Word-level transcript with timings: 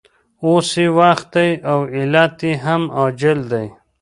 اوس 0.45 0.69
یې 0.81 0.87
وخت 0.99 1.27
دی 1.35 1.49
او 1.71 1.79
علت 1.97 2.37
یې 2.47 2.51
هم 2.65 2.81
عاجل 2.97 3.39
دی 3.51 3.67